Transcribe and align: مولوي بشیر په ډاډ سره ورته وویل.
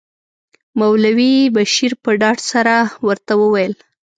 مولوي 0.79 1.35
بشیر 1.55 1.91
په 2.03 2.09
ډاډ 2.21 2.39
سره 2.51 2.75
ورته 3.07 3.33
وویل. 3.41 3.73